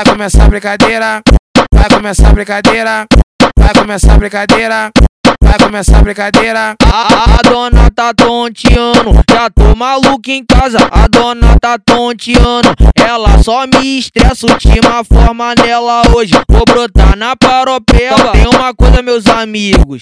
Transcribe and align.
Vai 0.00 0.14
começar 0.14 0.44
a 0.44 0.48
brincadeira, 0.48 1.20
vai 1.74 1.90
começar 1.90 2.28
a 2.28 2.32
brincadeira, 2.32 3.06
vai 3.58 3.74
começar 3.74 4.14
a 4.14 4.16
brincadeira. 4.16 4.90
Vai 5.44 5.58
começar 5.58 5.98
a 5.98 6.02
brincadeira. 6.02 6.74
A, 6.86 7.42
dona 7.42 7.90
tá 7.90 8.14
tonteando, 8.14 9.12
já 9.30 9.50
tô 9.50 9.76
maluco 9.76 10.30
em 10.30 10.42
casa. 10.42 10.78
A 10.90 11.06
dona 11.06 11.54
tá 11.60 11.78
tonteando, 11.78 12.74
ela 12.96 13.42
só 13.42 13.66
me 13.66 13.98
estressa. 13.98 14.46
Última 14.46 15.04
forma 15.04 15.54
nela 15.62 16.02
hoje, 16.16 16.32
vou 16.48 16.64
brotar 16.64 17.14
na 17.14 17.36
paropeba. 17.36 18.32
Tem 18.32 18.46
uma 18.46 18.72
coisa, 18.72 19.02
meus 19.02 19.26
amigos, 19.26 20.00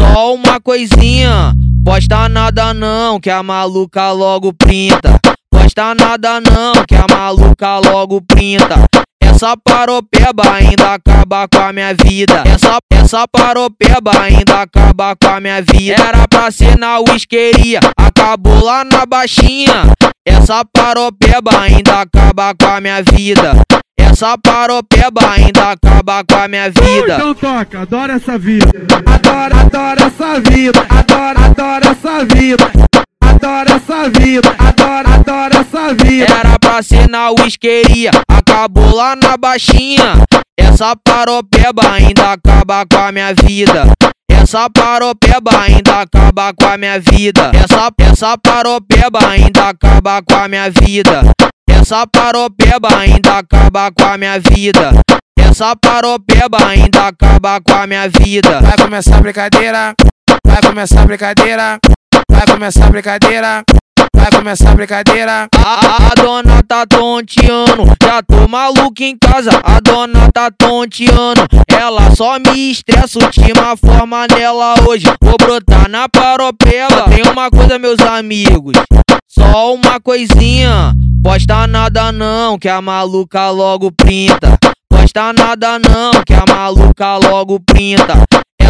só 0.00 0.32
uma 0.32 0.60
coisinha. 0.60 1.52
Posta 1.84 2.28
nada 2.28 2.72
não, 2.72 3.18
que 3.18 3.30
a 3.30 3.42
maluca 3.42 4.12
logo 4.12 4.52
printa. 4.52 5.18
Posta 5.50 5.92
nada 5.92 6.40
não, 6.40 6.84
que 6.86 6.94
a 6.94 7.06
maluca 7.12 7.78
logo 7.78 8.22
printa. 8.22 8.84
Essa 9.34 9.56
paropeba 9.56 10.44
ainda 10.54 10.94
acaba 10.94 11.48
com 11.48 11.60
a 11.60 11.72
minha 11.72 11.92
vida. 11.92 12.44
Essa, 12.46 12.78
essa 12.92 13.26
paropeba 13.26 14.12
ainda 14.22 14.62
acaba 14.62 15.16
com 15.16 15.28
a 15.28 15.40
minha 15.40 15.60
vida. 15.60 16.00
Era 16.00 16.28
pra 16.28 16.52
ser 16.52 16.78
na 16.78 17.00
whiskeria, 17.00 17.80
acabou 17.96 18.62
lá 18.62 18.84
na 18.84 19.04
baixinha. 19.04 19.92
Essa 20.24 20.64
paropeba 20.64 21.50
ainda 21.60 22.02
acaba 22.02 22.54
com 22.54 22.66
a 22.68 22.80
minha 22.80 23.02
vida. 23.02 23.60
Essa 23.98 24.38
paropeba 24.38 25.32
ainda 25.32 25.72
acaba 25.72 26.22
com 26.22 26.36
a 26.36 26.46
minha 26.46 26.70
vida. 26.70 27.14
Então 27.16 27.34
toca, 27.34 27.80
adora 27.80 28.12
essa 28.12 28.38
vida. 28.38 28.70
Adora, 29.04 29.60
adora 29.62 30.02
essa 30.04 30.40
vida. 30.40 30.86
Adora, 30.88 31.46
adora 31.46 31.86
essa 31.88 32.24
vida. 32.24 32.70
Adora 33.20 33.72
essa 33.72 34.08
vida. 34.08 34.54
Adora, 34.60 35.14
adora 35.14 35.56
essa 35.56 35.92
vida. 35.92 36.32
Era 36.32 36.53
pra 36.74 36.82
ser 36.82 37.08
na 37.08 37.30
whiskeria, 37.30 38.10
acabou 38.28 38.96
lá 38.96 39.14
na 39.14 39.36
baixinha. 39.36 40.24
Essa 40.58 40.96
paropeba 40.96 41.92
ainda 41.92 42.32
acaba 42.32 42.84
com 42.84 42.98
a 42.98 43.12
minha 43.12 43.32
vida. 43.32 43.92
Essa 44.28 44.68
paropeba 44.68 45.52
ainda 45.62 46.00
acaba 46.00 46.52
com 46.52 46.66
a 46.66 46.76
minha 46.76 46.98
vida. 46.98 47.52
Essa, 47.54 47.92
essa 48.10 48.36
paropeba 48.38 49.20
ainda 49.28 49.68
acaba 49.68 50.20
com 50.22 50.34
a 50.34 50.48
minha 50.48 50.68
vida. 50.68 51.22
Essa 51.70 52.04
paropeba 52.08 52.88
ainda 52.98 53.38
acaba 53.38 53.92
com 53.92 54.04
a 54.04 54.18
minha 54.18 54.40
vida. 54.40 54.90
Essa 55.38 55.76
paropeba 55.76 56.58
ainda 56.66 57.06
acaba 57.06 57.60
com 57.60 57.72
a 57.72 57.86
minha 57.86 58.08
vida. 58.08 58.60
Vai 58.60 58.76
começar 58.76 59.18
a 59.18 59.20
brincadeira, 59.20 59.94
vai 60.44 60.60
começar 60.60 61.02
a 61.02 61.06
brincadeira, 61.06 61.78
vai 62.28 62.46
começar 62.48 62.86
a 62.86 62.90
brincadeira. 62.90 63.62
Vai 64.24 64.40
começar 64.40 64.70
a 64.70 64.74
brincadeira. 64.74 65.48
A, 65.54 65.96
a, 66.06 66.14
dona 66.14 66.62
tá 66.66 66.86
tonteando, 66.86 67.84
já 68.02 68.22
tô 68.22 68.48
maluco 68.48 69.02
em 69.02 69.18
casa. 69.18 69.50
A 69.62 69.78
dona 69.80 70.32
tá 70.32 70.50
tonteando, 70.50 71.46
ela 71.68 72.10
só 72.16 72.38
me 72.38 72.70
estressa. 72.70 73.18
Última 73.22 73.76
forma 73.76 74.26
nela 74.26 74.76
hoje, 74.88 75.04
vou 75.22 75.36
brotar 75.36 75.90
na 75.90 76.08
paropeba. 76.08 77.02
Tem 77.10 77.30
uma 77.30 77.50
coisa, 77.50 77.78
meus 77.78 78.00
amigos, 78.00 78.72
só 79.28 79.74
uma 79.74 80.00
coisinha. 80.00 80.94
Posta 81.22 81.66
nada 81.66 82.10
não, 82.10 82.58
que 82.58 82.70
a 82.70 82.80
maluca 82.80 83.50
logo 83.50 83.92
printa. 83.92 84.56
Posta 84.88 85.34
nada 85.34 85.78
não, 85.78 86.24
que 86.24 86.32
a 86.32 86.44
maluca 86.48 87.18
logo 87.18 87.60
printa. 87.60 88.24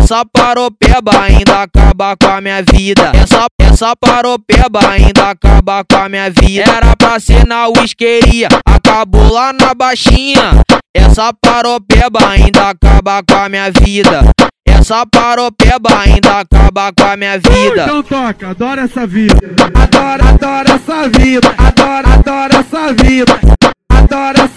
Essa 0.05 0.23
paropeba 0.23 1.19
ainda 1.19 1.63
acaba 1.63 2.15
com 2.15 2.27
a 2.27 2.39
minha 2.39 2.63
vida. 2.63 3.11
Essa, 3.15 3.47
essa 3.59 3.97
paropeba 3.97 4.87
ainda 4.91 5.31
acaba 5.31 5.83
com 5.83 5.97
a 5.97 6.11
minha 6.11 6.29
vida. 6.29 6.71
Era 6.71 6.95
pra 6.95 7.19
ser 7.19 7.47
na 7.47 7.69
whiskeria, 7.69 8.49
acabou 8.67 9.33
lá 9.33 9.51
na 9.55 9.73
baixinha. 9.73 10.61
Essa 10.95 11.33
paropeba 11.33 12.19
ainda 12.29 12.69
acaba 12.69 13.23
com 13.27 13.35
a 13.35 13.49
minha 13.49 13.71
vida. 13.71 14.31
Essa 14.69 15.07
paropeba 15.07 15.99
ainda 15.99 16.41
acaba 16.41 16.93
com 16.93 17.05
a 17.05 17.17
minha 17.17 17.39
vida. 17.39 17.85
Então 17.85 18.03
toca, 18.03 18.51
adora 18.51 18.83
essa 18.83 19.07
vida. 19.07 19.39
Adora, 19.75 20.29
adora 20.29 20.71
essa 20.75 21.09
vida. 21.09 21.55
Adora, 21.57 22.09
adora 22.13 22.57
essa 22.59 22.93
vida. 22.93 23.41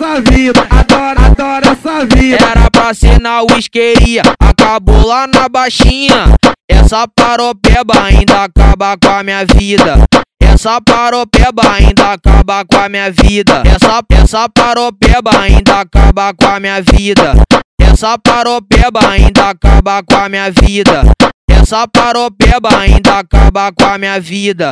Essa 0.08 0.22
vida. 0.22 0.68
Adora, 0.70 1.26
adora 1.26 1.68
essa 1.72 2.06
vida. 2.06 2.38
Era 2.42 2.72
pra 2.72 2.94
ser 2.94 3.20
na 3.20 3.42
whiskeria, 3.42 4.22
acabou 4.40 5.06
lá 5.06 5.28
na 5.28 5.50
baixinha. 5.50 6.34
Essa 6.70 7.06
paropeba 7.10 8.06
ainda 8.06 8.46
acaba 8.46 8.96
com 8.98 9.10
a 9.10 9.22
minha 9.22 9.46
vida. 9.46 10.06
Essa 10.42 10.80
paropeba 10.80 11.74
ainda 11.74 12.14
acaba 12.14 12.64
com 12.64 12.78
a 12.78 12.88
minha 12.88 13.12
vida. 13.12 13.64
Essa, 13.66 14.02
essa 14.12 14.50
paropeba 14.50 15.42
ainda 15.42 15.82
acaba 15.82 16.34
com 16.34 16.48
a 16.48 16.60
minha 16.60 16.82
vida. 16.82 17.34
Essa 17.82 18.18
paropeba 18.18 19.10
ainda 19.10 19.50
acaba 19.50 20.02
com 20.04 20.16
a 20.16 20.30
minha 20.30 20.50
vida. 20.50 21.04
Essa 21.50 21.86
paropeba 21.86 22.70
ainda 22.80 23.20
acaba 23.20 23.74
com 23.74 23.86
a 23.86 23.98
minha 23.98 24.20
vida. 24.22 24.66